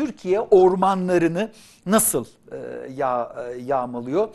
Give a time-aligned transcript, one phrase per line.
[0.00, 1.50] Türkiye ormanlarını
[1.86, 2.56] nasıl e,
[2.96, 4.28] yağ, e, yağmalıyor?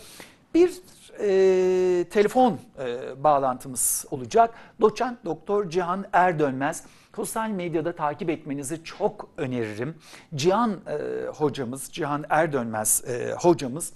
[0.53, 0.81] Bir
[1.19, 4.53] e, telefon e, bağlantımız olacak.
[4.81, 6.83] Doçent Doktor Cihan Erdönmez.
[7.15, 9.95] Sosyal medyada takip etmenizi çok öneririm.
[10.35, 13.93] Cihan e, hocamız, Cihan Erdönmez e, hocamız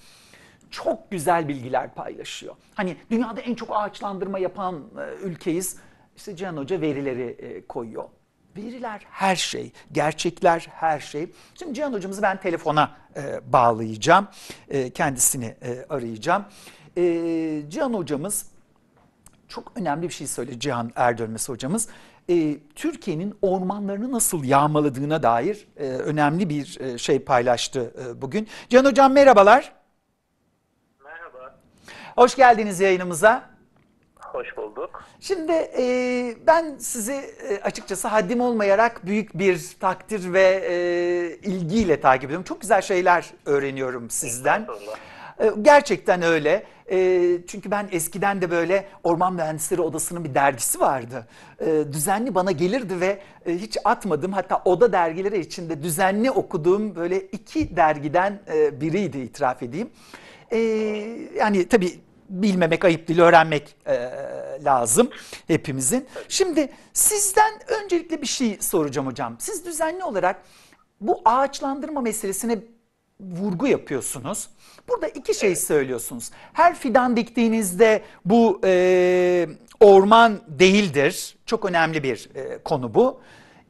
[0.72, 2.56] çok güzel bilgiler paylaşıyor.
[2.76, 5.78] Hani dünyada en çok ağaçlandırma yapan e, ülkeyiz.
[6.16, 8.04] İşte Cihan Hoca verileri e, koyuyor.
[8.58, 11.30] Veriler her şey, gerçekler her şey.
[11.60, 14.28] Şimdi Cihan hocamızı ben telefona e, bağlayacağım.
[14.70, 16.46] E, kendisini e, arayacağım.
[16.98, 17.02] E,
[17.70, 18.46] Cihan hocamız
[19.48, 21.88] çok önemli bir şey söyledi Cihan Erdönmez hocamız.
[22.30, 28.48] E, Türkiye'nin ormanlarını nasıl yağmaladığına dair e, önemli bir e, şey paylaştı e, bugün.
[28.70, 29.74] Cihan hocam merhabalar.
[31.04, 31.56] Merhaba.
[32.16, 33.59] Hoş geldiniz yayınımıza.
[34.34, 35.04] Hoş bulduk.
[35.20, 42.26] Şimdi e, ben sizi e, açıkçası haddim olmayarak büyük bir takdir ve e, ilgiyle takip
[42.26, 42.44] ediyorum.
[42.44, 44.68] Çok güzel şeyler öğreniyorum sizden.
[45.40, 46.64] E, Gerçekten öyle.
[46.92, 51.28] E, çünkü ben eskiden de böyle Orman Mühendisleri Odası'nın bir dergisi vardı.
[51.60, 54.34] E, düzenli bana gelirdi ve e, hiç atmadım.
[54.34, 59.90] Hatta oda dergileri içinde düzenli okuduğum böyle iki dergiden e, biriydi itiraf edeyim.
[60.52, 60.58] E,
[61.38, 62.00] yani tabii
[62.30, 64.12] bilmemek ayıp değil, öğrenmek e,
[64.66, 65.10] lazım
[65.48, 66.08] hepimizin.
[66.28, 69.36] Şimdi sizden öncelikle bir şey soracağım hocam.
[69.40, 70.44] Siz düzenli olarak
[71.02, 72.60] bu ağaçlandırma meselesine
[73.20, 74.48] vurgu yapıyorsunuz.
[74.90, 76.32] Burada iki şey söylüyorsunuz.
[76.54, 79.48] Her fidan diktiğinizde bu e,
[79.80, 81.38] orman değildir.
[81.46, 83.22] Çok önemli bir e, konu bu.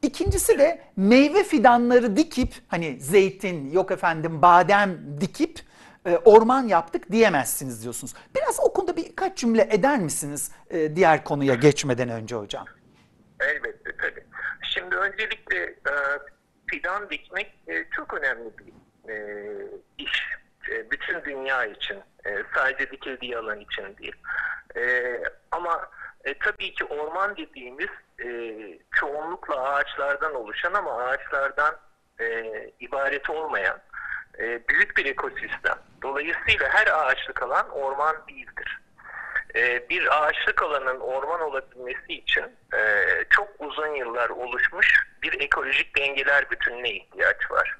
[0.02, 5.60] İkincisi de meyve fidanları dikip hani zeytin yok efendim badem dikip
[6.06, 8.14] e, orman yaptık diyemezsiniz diyorsunuz.
[8.36, 12.66] Biraz o konuda birkaç cümle eder misiniz e, diğer konuya geçmeden önce hocam?
[13.40, 14.24] Elbette tabii.
[14.62, 15.94] Şimdi öncelikle e,
[16.70, 17.54] fidan dikmek
[17.96, 18.72] çok önemli bir
[19.98, 20.30] iş.
[20.90, 21.96] Bütün dünya için.
[22.54, 24.16] Sadece dikildiği alan için değil.
[25.50, 25.90] Ama
[26.40, 27.88] tabii ki orman dediğimiz
[28.94, 31.74] çoğunlukla ağaçlardan oluşan ama ağaçlardan
[32.20, 32.44] e,
[32.80, 33.78] ibaret olmayan
[34.38, 35.78] e, büyük bir ekosistem.
[36.02, 38.80] Dolayısıyla her ağaçlık alan orman değildir.
[39.54, 46.50] E, bir ağaçlık alanın orman olabilmesi için e, çok uzun yıllar oluşmuş bir ekolojik dengeler
[46.50, 47.76] bütününe ihtiyaç var.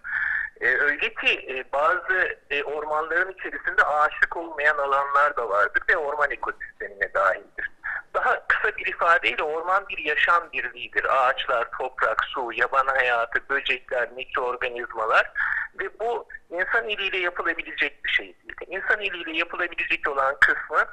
[0.60, 6.30] E, öyle ki e, bazı e, ormanların içerisinde ağaçlık olmayan alanlar da vardır ve orman
[6.30, 7.70] ekosistemine dahildir.
[8.14, 11.04] Daha kısa bir ifadeyle orman bir yaşam birliğidir.
[11.04, 15.32] Ağaçlar, toprak, su, yaban hayatı, böcekler, mikroorganizmalar
[15.80, 18.54] ve bu insan eliyle yapılabilecek bir şey değil.
[18.66, 20.84] İnsan eliyle yapılabilecek olan kısmı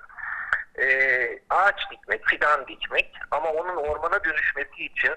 [0.79, 0.87] e,
[1.49, 5.13] ağaç dikmek, fidan dikmek ama onun ormana dönüşmesi için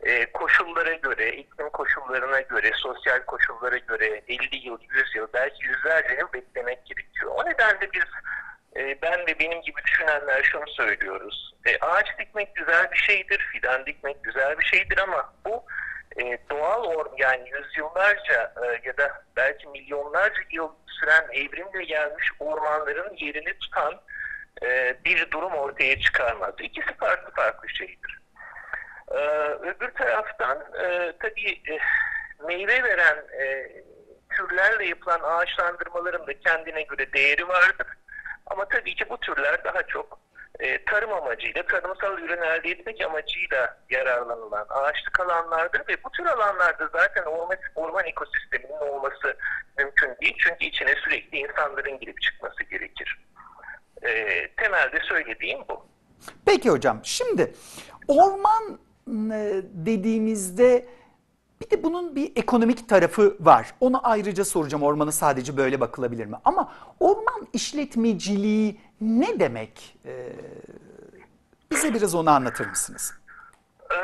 [0.00, 6.14] e, koşullara göre, iklim koşullarına göre, sosyal koşullara göre 50 yıl, 100 yıl, belki yüzlerce
[6.14, 7.32] yıl beklemek gerekiyor.
[7.34, 8.04] O nedenle biz
[8.76, 11.54] e, ben ve benim gibi düşünenler şunu söylüyoruz.
[11.66, 15.64] E, ağaç dikmek güzel bir şeydir, fidan dikmek güzel bir şeydir ama bu
[16.20, 23.16] e, doğal or yani yüzyıllarca e, ya da belki milyonlarca yıl süren evrimle gelmiş ormanların
[23.16, 24.00] yerini tutan
[24.62, 26.54] e, bir durum ortaya çıkarmaz.
[26.58, 28.20] İkisi farklı farklı şeydir.
[29.10, 31.78] E, öbür taraftan e, tabii e,
[32.46, 33.72] meyve veren e,
[34.36, 37.86] türlerle yapılan ağaçlandırmaların da kendine göre değeri vardır.
[38.46, 40.18] Ama tabii ki bu türler daha çok
[40.60, 46.88] e, tarım amacıyla, tarımsal ürün elde etmek amacıyla yararlanılan ağaçlık alanlardır ve bu tür alanlarda
[46.92, 49.36] zaten orman, orman ekosisteminin olması
[49.78, 50.36] mümkün değil.
[50.38, 53.18] Çünkü içine sürekli insanların girip çıkması gerekir.
[54.02, 54.10] E,
[54.56, 55.86] temelde söylediğim bu.
[56.46, 57.54] Peki hocam şimdi
[58.08, 58.78] orman
[59.08, 60.86] e, dediğimizde
[61.60, 63.74] bir de bunun bir ekonomik tarafı var.
[63.80, 66.36] Onu ayrıca soracağım ormanı sadece böyle bakılabilir mi?
[66.44, 69.96] Ama orman işletmeciliği ne demek?
[70.06, 70.32] Ee,
[71.70, 73.14] bize biraz onu anlatır mısınız?
[73.90, 73.96] Ee,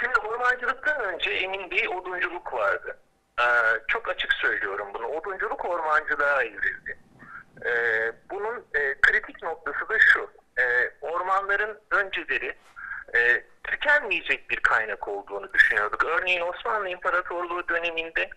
[0.00, 2.98] Şimdi ormancılıktan önce emin bir odunculuk vardı.
[3.40, 3.44] Ee,
[3.88, 5.06] Çok açık söylüyorum bunu.
[5.06, 6.98] Odunculuk ormancılığa evrildi.
[7.66, 10.30] Ee, Bunun e, kritik noktası da şu.
[10.60, 12.56] Ee, Ormanların önceleri
[13.14, 16.04] e, tükenmeyecek bir kaynak olduğunu düşünüyorduk.
[16.04, 18.30] Örneğin Osmanlı İmparatorluğu döneminde e,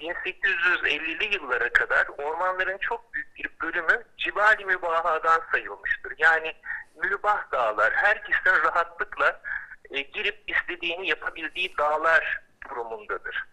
[0.00, 6.14] 1850'li yıllara kadar ormanların çok büyük bir bölümü cibali mübahadan sayılmıştır.
[6.18, 6.54] Yani
[7.02, 9.40] mübah dağlar, herkesin rahatlıkla
[9.90, 12.40] e, girip istediğini yapabildiği dağlar
[12.70, 13.44] durumundadır.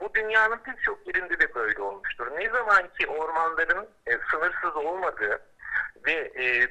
[0.00, 2.26] Bu dünyanın pek çok yerinde de böyle olmuştur.
[2.36, 5.42] Ne zaman ki ormanların e, sınırsız olmadığı
[6.06, 6.68] ve e,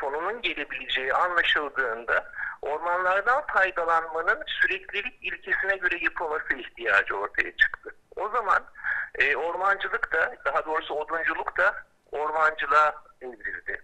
[0.00, 2.32] sonunun gelebileceği anlaşıldığında
[2.62, 7.96] ormanlardan faydalanmanın süreklilik ilkesine göre yapılması ihtiyacı ortaya çıktı.
[8.16, 8.64] O zaman
[9.14, 11.74] e, ormancılık da daha doğrusu odunculuk da
[12.12, 13.82] ormancılığa evrildi.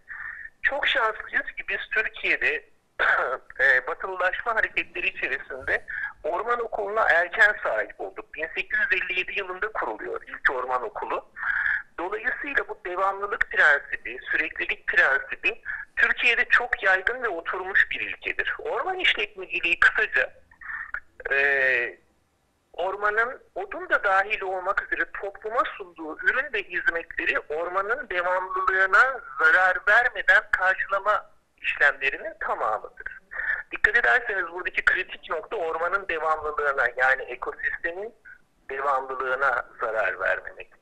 [0.62, 2.64] Çok şanslıyız ki biz Türkiye'de
[3.60, 5.86] e, batılılaşma hareketleri içerisinde
[6.24, 8.34] orman okuluna erken sahip olduk.
[8.34, 11.32] 1857 yılında kuruluyor ilk orman okulu.
[11.98, 15.62] Dolayısıyla bu devamlılık prensibi, süreklilik prensibi
[15.96, 18.54] Türkiye'de çok yaygın ve oturmuş bir ilkedir.
[18.58, 20.32] Orman işletmeciliği kısaca
[21.30, 21.98] e,
[22.72, 30.42] ormanın odun da dahil olmak üzere topluma sunduğu ürün ve hizmetleri ormanın devamlılığına zarar vermeden
[30.52, 31.30] karşılama
[31.62, 33.18] işlemlerinin tamamıdır.
[33.72, 38.14] Dikkat ederseniz buradaki kritik nokta ormanın devamlılığına yani ekosistemin
[38.70, 40.81] devamlılığına zarar vermemek.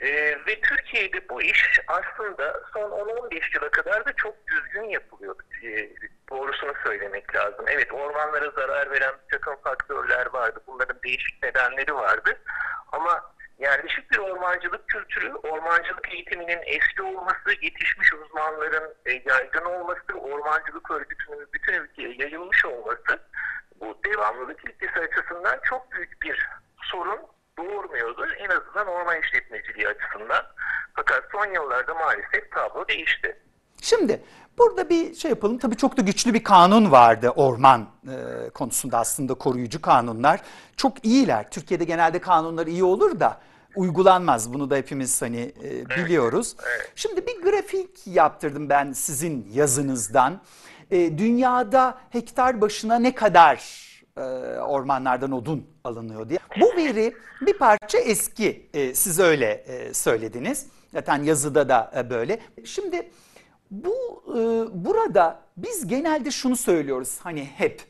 [0.00, 5.42] Ee, ve Türkiye'de bu iş aslında son 10-15 yıla kadar da çok düzgün yapılıyordu.
[5.64, 5.90] Ee,
[6.30, 7.64] doğrusunu söylemek lazım.
[7.68, 10.60] Evet ormanlara zarar veren bir takım faktörler vardı.
[10.66, 12.38] Bunların değişik nedenleri vardı.
[12.92, 20.90] Ama yerleşik bir ormancılık kültürü, ormancılık eğitiminin eski olması, yetişmiş uzmanların e, yaygın olması, ormancılık
[20.90, 23.20] örgütünün bütün ülkeye yayılmış olması
[23.80, 26.48] bu devamlılık ilkesi açısından çok büyük bir
[26.82, 27.20] sorun
[27.60, 28.26] doğurmuyordu.
[28.38, 30.44] En azından orman işletmeciliği açısından.
[30.94, 33.36] Fakat son yıllarda maalesef tablo değişti.
[33.82, 34.22] Şimdi
[34.58, 35.58] burada bir şey yapalım.
[35.58, 40.40] Tabii çok da güçlü bir kanun vardı orman e, konusunda aslında koruyucu kanunlar.
[40.76, 41.50] Çok iyiler.
[41.50, 43.40] Türkiye'de genelde kanunlar iyi olur da
[43.76, 44.54] uygulanmaz.
[44.54, 46.56] Bunu da hepimiz hani e, biliyoruz.
[46.62, 46.92] evet.
[46.96, 50.40] Şimdi bir grafik yaptırdım ben sizin yazınızdan.
[50.90, 53.89] E, dünyada hektar başına ne kadar
[54.20, 56.38] e, ormanlardan odun alınıyor diye.
[56.60, 58.68] Bu veri bir parça eski.
[58.74, 60.66] E, siz öyle e, söylediniz.
[60.92, 62.40] Zaten yazıda da e, böyle.
[62.64, 63.10] Şimdi
[63.70, 64.40] bu e,
[64.84, 67.82] burada biz genelde şunu söylüyoruz hani hep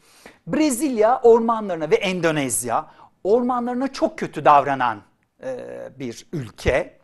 [0.47, 2.91] Brezilya ormanlarına ve Endonezya
[3.25, 5.03] ormanlarına çok kötü davranan
[5.45, 5.59] e,
[5.99, 7.00] bir ülke.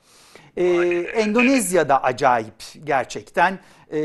[0.56, 0.64] E,
[1.14, 3.58] Endonezya'da acayip gerçekten.
[3.92, 4.00] E,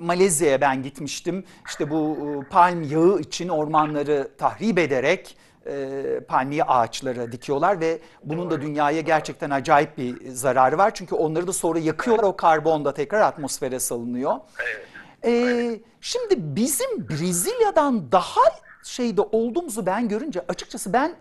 [0.00, 1.44] Malezya'ya ben gitmiştim.
[1.66, 5.36] İşte bu e, palm yağı için ormanları tahrip ederek
[5.66, 10.94] e, palmiye ağaçları dikiyorlar ve bunun da dünyaya gerçekten acayip bir zararı var.
[10.94, 14.34] Çünkü onları da sonra yakıyorlar o karbon da tekrar atmosfere salınıyor.
[14.62, 14.86] Evet.
[15.26, 18.40] Ee, şimdi bizim Brezilya'dan daha
[18.82, 21.14] şeyde olduğumuzu ben görünce açıkçası ben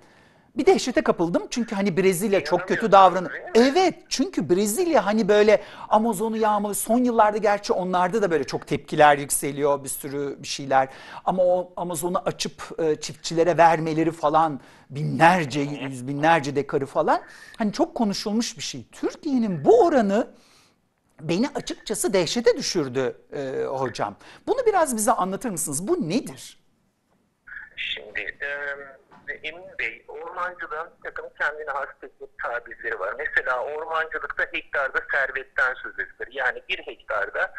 [0.58, 1.44] bir dehşete kapıldım.
[1.50, 3.28] Çünkü hani Brezilya çok kötü mi?
[3.56, 9.18] Evet çünkü Brezilya hani böyle Amazon'u yağmalı son yıllarda gerçi onlarda da böyle çok tepkiler
[9.18, 10.90] yükseliyor bir sürü bir şeyler.
[11.26, 14.60] Ama o Amazon'u açıp e, çiftçilere vermeleri falan
[14.90, 17.22] binlerce yüz binlerce dekarı falan
[17.58, 18.86] hani çok konuşulmuş bir şey.
[18.92, 20.28] Türkiye'nin bu oranı
[21.22, 24.16] beni açıkçası dehşete düşürdü e, hocam.
[24.48, 25.88] Bunu biraz bize anlatır mısınız?
[25.88, 26.60] Bu nedir?
[27.76, 28.48] Şimdi e,
[29.44, 33.13] Emin Bey, ormancılığın bir takım kendine has teknik tabirleri var.
[33.18, 36.27] Mesela ormancılıkta hektarda servetten söz edilir.
[36.31, 37.53] Yani bir hektarda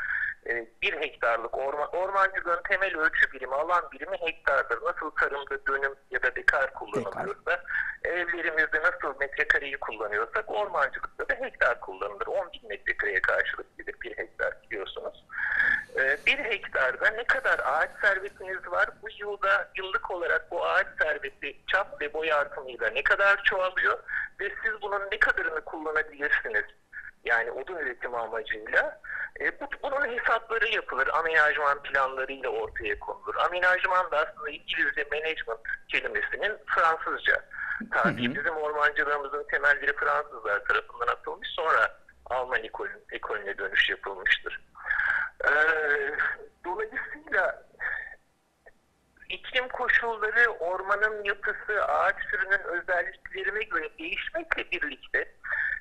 [0.49, 4.83] e, bir hektarlık orman, ormancılığın temel ölçü birimi, alan birimi hektardır.
[4.83, 7.63] Nasıl tarımda dönüm ya da dekar kullanılıyorsa,
[8.05, 12.27] evlerimizde nasıl metrekareyi kullanıyorsak ormancılıkta da hektar kullanılır.
[12.27, 15.25] 10 bin metrekareye karşılık gelir bir hektar biliyorsunuz.
[15.99, 18.89] Ee, bir hektarda ne kadar ağaç servetiniz var?
[19.03, 23.99] Bu yılda yıllık olarak bu ağaç serveti çap ve boy artımıyla ne kadar çoğalıyor?
[24.41, 26.65] Ve siz bunun ne kadarını kullanabilirsiniz?
[27.25, 29.01] Yani odun üretimi amacıyla.
[29.41, 31.09] E, bu, bunun hesapları yapılır.
[31.09, 33.35] Amenajman planlarıyla ortaya konulur.
[33.35, 37.45] Amenajman da aslında İngilizce management kelimesinin Fransızca
[37.91, 38.35] tabi.
[38.35, 41.49] Bizim ormancılığımızın temelleri Fransızlar tarafından atılmış.
[41.49, 44.61] Sonra Alman ekolün, ekolüne dönüş yapılmıştır.
[45.45, 45.51] Ee,
[46.65, 47.65] dolayısıyla
[49.29, 55.33] iklim koşulları, ormanın yapısı, ağaç türünün özelliklerine göre değişmekle birlikte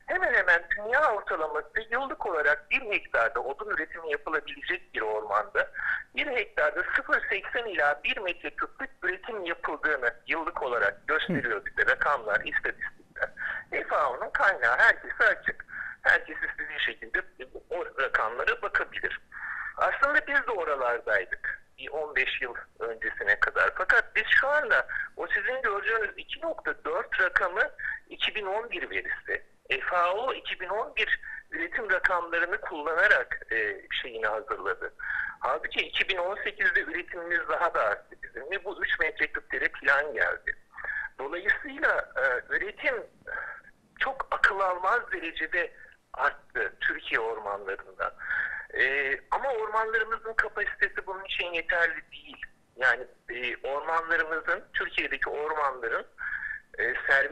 [0.05, 5.71] hemen hemen dünya ortalaması yıllık olarak bir hektarda odun üretimi yapılabilecek bir ormanda
[6.15, 13.29] bir hektarda 0.80 ila 1 metre küplük üretim yapıldığını yıllık olarak gösteriyor bize rakamlar, istatistikler.
[13.89, 15.65] FAO'nun kaynağı herkese açık.
[16.01, 17.21] Herkes istediği şekilde
[17.69, 19.19] o rakamlara bakabilir.
[19.77, 21.63] Aslında biz de oralardaydık.
[21.77, 23.71] Bir 15 yıl öncesine kadar.
[23.75, 27.61] Fakat biz şu anda o sizin gördüğünüz 2.4 rakamı
[28.09, 29.42] 2011 verisi.
[29.93, 31.19] FAO 2011
[31.51, 34.93] üretim rakamlarını kullanarak e, şeyini hazırladı.
[35.39, 40.57] Halbuki 2018'de üretimimiz daha da arttı bizim ve bu 3 metreküplere plan geldi.
[41.19, 43.03] Dolayısıyla e, üretim
[43.99, 45.71] çok akıl almaz derecede
[46.13, 48.15] arttı Türkiye ormanlarında.
[48.73, 52.45] Ee, ama ormanlarımızın kapasitesi bunun için yeterli değil.
[52.75, 56.05] Yani e, ormanlarımızın, Türkiye'deki ormanların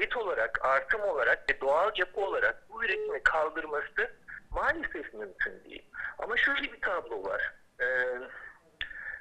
[0.02, 4.12] servet olarak, artım olarak ve doğal yapı olarak bu üretimi kaldırması
[4.52, 5.86] maalesef mümkün değil.
[6.18, 7.54] Ama şöyle bir tablo var.
[7.80, 7.86] E,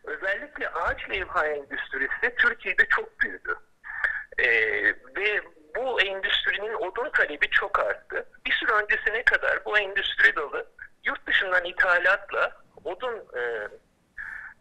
[0.04, 3.56] özellikle ağaç levha endüstrisi Türkiye'de çok büyüdü.
[4.38, 4.49] E,
[5.16, 5.42] ve
[5.76, 8.26] bu endüstrinin odun talebi çok arttı.
[8.46, 10.66] Bir süre öncesine kadar bu endüstri dalı
[11.04, 12.52] yurt dışından ithalatla
[12.84, 13.68] odun e,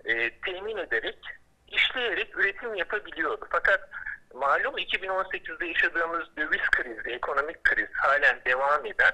[0.06, 1.20] e, temin ederek,
[1.68, 3.48] işleyerek üretim yapabiliyordu.
[3.52, 3.90] Fakat
[4.34, 9.14] malum 2018'de yaşadığımız döviz krizi, ekonomik kriz halen devam eden,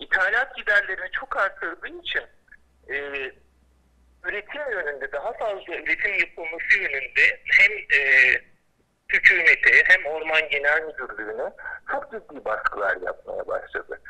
[0.00, 2.22] ithalat giderlerini çok arttırdığı için
[2.88, 2.96] e,
[4.24, 8.32] üretim yönünde daha fazla üretim yapılması yönünde hem e,
[9.12, 11.52] hükümete hem Orman Genel Müdürlüğü'ne
[11.90, 14.00] çok ciddi baskılar yapmaya başladı.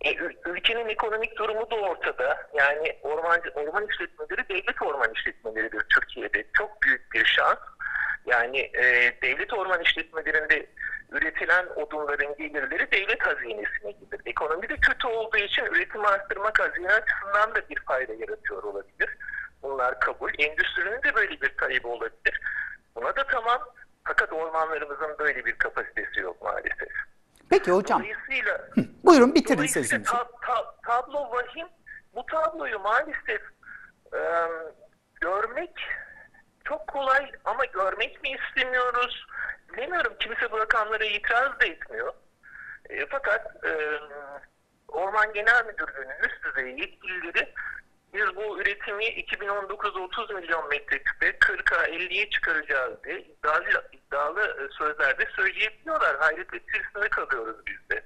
[0.00, 2.50] E, ül- ülkenin ekonomik durumu da ortada.
[2.54, 6.44] Yani orman, orman işletmeleri devlet orman işletmeleridir Türkiye'de.
[6.52, 7.58] Çok büyük bir şans.
[8.26, 10.66] Yani e, devlet orman işletmelerinde
[11.12, 14.20] üretilen odunların gelirleri devlet hazinesine gider.
[14.26, 19.16] Ekonomi de kötü olduğu için üretimi arttırmak hazine açısından da bir fayda yaratıyor olabilir.
[19.62, 20.30] Bunlar kabul.
[20.38, 22.40] Endüstrinin de böyle bir talebi olabilir.
[22.96, 23.60] Buna da tamam.
[24.04, 26.88] Fakat ormanlarımızın böyle bir kapasitesi yok maalesef.
[27.50, 28.68] Peki hocam Dolayısıyla
[29.04, 30.10] buyurun bitirin Dolayısıyla sözünüzü.
[30.12, 31.66] ta- ta- tablo vahim.
[32.14, 33.42] Bu tabloyu maalesef
[34.14, 34.20] e,
[35.20, 35.80] görmek
[36.64, 39.26] çok kolay ama görmek mi istemiyoruz?
[39.72, 40.12] Bilemiyorum.
[40.20, 42.12] Kimse bu rakamlara itiraz da etmiyor.
[42.90, 43.98] E, fakat e,
[44.88, 47.52] Orman Genel Müdürlüğü'nün üst düzey yetkilileri
[48.14, 55.28] biz bu üretimi 2019'da 30 milyon metreküpe 40'a 50'ye çıkaracağız diye iddialı, iddialı e, sözlerde
[55.36, 56.16] söyleyebiliyorlar.
[56.18, 58.02] Hayret içerisinde kalıyoruz biz de.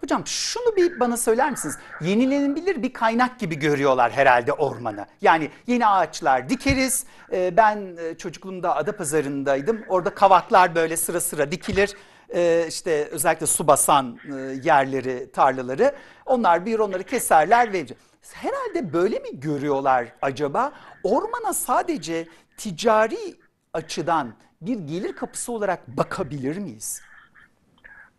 [0.00, 1.78] Hocam şunu bir bana söyler misiniz?
[2.00, 5.06] Yenilenebilir bir kaynak gibi görüyorlar herhalde ormanı.
[5.20, 7.06] Yani yeni ağaçlar dikeriz.
[7.32, 9.84] Ee, Ben e, çocukluğumda Adapazarı'ndaydım.
[9.88, 11.94] Orada kavaklar böyle sıra sıra dikilir.
[12.34, 15.94] Ee, işte özellikle su basan e, yerleri, tarlaları.
[16.26, 17.86] Onlar bir onları keserler ve
[18.34, 20.72] herhalde böyle mi görüyorlar acaba?
[21.02, 23.34] Ormana sadece ticari
[23.72, 27.02] açıdan bir gelir kapısı olarak bakabilir miyiz?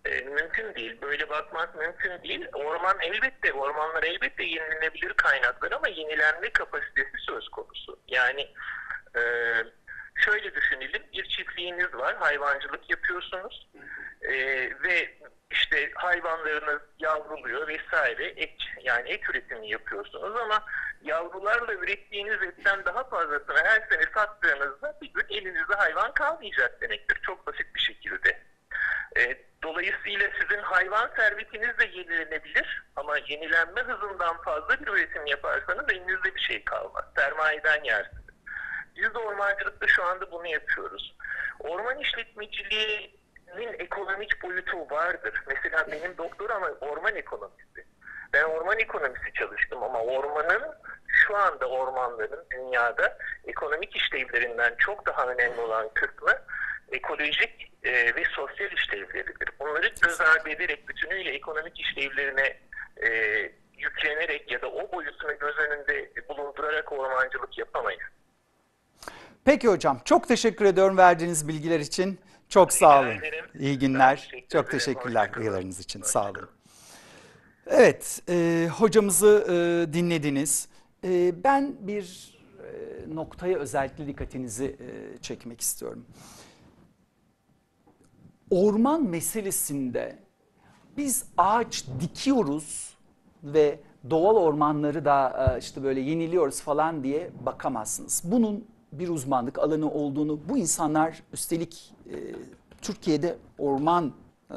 [0.05, 1.01] E, mümkün değil.
[1.01, 2.47] Böyle bakmak mümkün değil.
[2.53, 7.99] Orman elbette, ormanlar elbette yenilenebilir kaynaklar ama yenilenme kapasitesi söz konusu.
[8.07, 8.41] Yani
[9.15, 9.21] e,
[10.17, 11.03] şöyle düşünelim.
[11.13, 13.67] Bir çiftliğiniz var, hayvancılık yapıyorsunuz
[14.21, 14.33] E,
[14.83, 15.17] ve
[15.51, 18.25] işte hayvanlarınız yavruluyor vesaire.
[18.25, 20.63] Et, yani et üretimi yapıyorsunuz ama
[21.01, 27.19] yavrularla ürettiğiniz etten daha fazlasını her sene sattığınızda bir gün elinizde hayvan kalmayacak demektir.
[27.21, 28.39] Çok basit bir şekilde.
[29.17, 36.35] E, dolayısıyla sizin hayvan servetiniz de yenilenebilir ama yenilenme hızından fazla bir üretim yaparsanız elinizde
[36.35, 37.05] bir şey kalmaz.
[37.15, 38.26] Sermayeden yersiniz.
[39.77, 41.15] Ormancılıkta şu anda bunu yapıyoruz.
[41.59, 45.43] Orman işletmeciliğinin ekonomik boyutu vardır.
[45.47, 47.85] Mesela benim doktor ama orman ekonomisi.
[48.33, 50.75] Ben orman ekonomisi çalıştım ama ormanın
[51.07, 56.33] şu anda ormanların dünyada ekonomik işlevlerinden çok daha önemli olan kısmı
[56.91, 59.49] ekolojik e, ve sosyal işlevleridir.
[59.59, 62.57] Bunları göz ardı ederek bütünüyle ekonomik işlevlerine
[63.03, 63.09] e,
[63.77, 68.01] yüklenerek ya da o boyutunu göz önünde bulundurarak ormancılık yapamayız.
[69.47, 72.19] Peki hocam çok teşekkür ediyorum verdiğiniz bilgiler için.
[72.49, 73.15] Çok sağ olun.
[73.59, 74.15] İyi günler.
[74.15, 75.99] teşekkür Çok teşekkürler uyarılarınız için.
[75.99, 76.49] Hoşça Sağ olun.
[77.67, 80.67] Evet, e, hocamızı e, dinlediniz.
[81.03, 86.05] E, ben bir e, noktaya özellikle dikkatinizi e, çekmek istiyorum.
[88.49, 90.19] Orman meselesinde
[90.97, 92.97] biz ağaç dikiyoruz
[93.43, 98.21] ve doğal ormanları da e, işte böyle yeniliyoruz falan diye bakamazsınız.
[98.25, 102.15] Bunun bir uzmanlık alanı olduğunu bu insanlar üstelik e,
[102.81, 104.13] Türkiye'de Orman
[104.51, 104.55] e,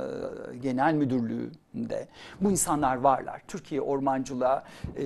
[0.63, 2.09] Genel Müdürlüğü'nde
[2.41, 3.43] bu insanlar varlar.
[3.49, 4.65] Türkiye Ormancılığa
[4.97, 5.05] e,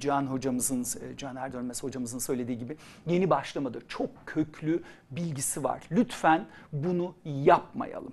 [0.00, 3.82] Can hocamızın, e, Can Erdönmez hocamızın söylediği gibi yeni başlamadı.
[3.88, 5.82] Çok köklü bilgisi var.
[5.90, 8.12] Lütfen bunu yapmayalım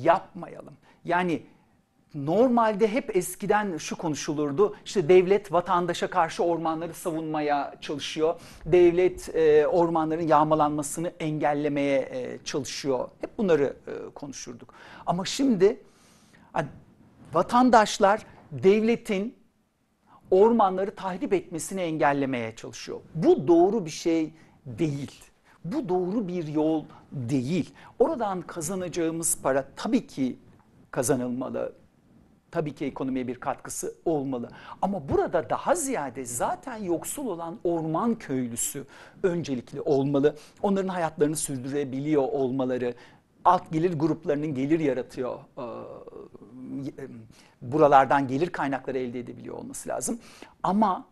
[0.00, 0.74] yapmayalım.
[1.04, 1.42] Yani
[2.14, 4.76] normalde hep eskiden şu konuşulurdu.
[4.84, 8.40] İşte devlet vatandaşa karşı ormanları savunmaya çalışıyor.
[8.66, 13.08] Devlet e, ormanların yağmalanmasını engellemeye e, çalışıyor.
[13.20, 14.74] Hep bunları e, konuşurduk.
[15.06, 15.80] Ama şimdi
[17.32, 19.36] vatandaşlar devletin
[20.30, 23.00] ormanları tahrip etmesini engellemeye çalışıyor.
[23.14, 24.34] Bu doğru bir şey
[24.66, 25.24] değil.
[25.64, 27.74] Bu doğru bir yol değil.
[27.98, 30.38] Oradan kazanacağımız para tabii ki
[30.90, 31.81] kazanılmalı.
[32.52, 34.48] Tabii ki ekonomiye bir katkısı olmalı.
[34.82, 38.84] Ama burada daha ziyade zaten yoksul olan orman köylüsü
[39.22, 40.36] öncelikli olmalı.
[40.62, 42.94] Onların hayatlarını sürdürebiliyor olmaları,
[43.44, 45.38] alt gelir gruplarının gelir yaratıyor.
[45.58, 47.06] e,
[47.62, 50.18] Buralardan gelir kaynakları elde edebiliyor olması lazım.
[50.62, 51.04] Ama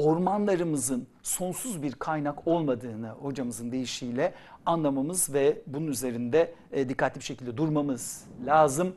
[0.00, 4.34] ormanlarımızın sonsuz bir kaynak olmadığını hocamızın deyişiyle
[4.66, 8.94] anlamamız ve bunun üzerinde e, dikkatli bir şekilde durmamız lazım.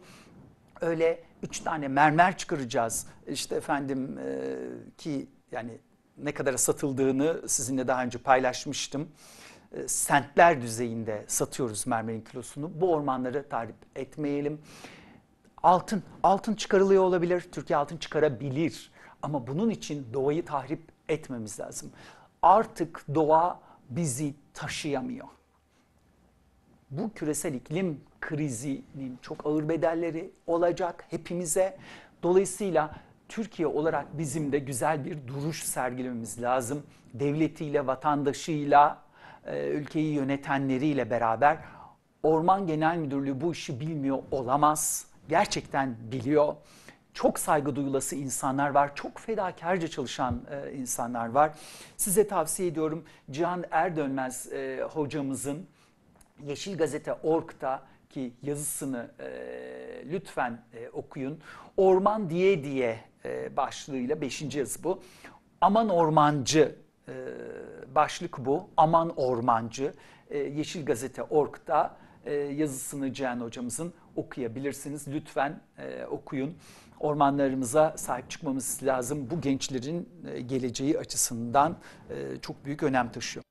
[0.82, 4.50] Öyle üç tane mermer çıkaracağız işte efendim e,
[4.98, 5.78] ki yani
[6.18, 9.08] ne kadara satıldığını sizinle daha önce paylaşmıştım.
[9.72, 12.82] E, sentler düzeyinde satıyoruz mermerin kilosunu.
[12.82, 14.62] Bu ormanları tahrip etmeyelim.
[15.64, 17.42] Altın, altın çıkarılıyor olabilir.
[17.52, 18.92] Türkiye altın çıkarabilir.
[19.22, 21.92] Ama bunun için doğayı tahrip etmemiz lazım.
[22.42, 25.28] Artık doğa bizi taşıyamıyor.
[26.92, 31.78] Bu küresel iklim krizinin çok ağır bedelleri olacak hepimize.
[32.24, 32.96] Dolayısıyla
[33.30, 36.84] Türkiye olarak bizim de güzel bir duruş sergilememiz lazım.
[37.14, 39.02] Devletiyle, vatandaşıyla,
[39.46, 41.58] e, ülkeyi yönetenleriyle beraber
[42.24, 45.08] Orman Genel Müdürlüğü bu işi bilmiyor olamaz.
[45.30, 46.56] Gerçekten biliyor.
[47.13, 48.96] Çok saygı duyulası insanlar var.
[48.96, 51.51] Çok fedakarca çalışan e, insanlar var.
[51.98, 55.67] Size tavsiye ediyorum Cihan Erdönmez e, hocamızın
[56.43, 59.29] Yeşil Gazete Org'da ki yazısını e,
[60.12, 61.39] lütfen e, okuyun.
[61.77, 64.55] Orman diye diye e, başlığıyla 5.
[64.55, 65.01] yazı bu.
[65.62, 66.75] Aman ormancı
[67.08, 67.13] e,
[67.96, 68.70] başlık bu.
[68.77, 69.93] Aman ormancı.
[70.29, 75.08] E, Yeşil Gazete Org'da e, yazısını Cihan hocamızın okuyabilirsiniz.
[75.08, 76.58] Lütfen e, okuyun.
[77.00, 79.30] Ormanlarımıza sahip çıkmamız lazım.
[79.30, 81.78] Bu gençlerin e, geleceği açısından
[82.10, 83.44] e, çok büyük önem taşıyor.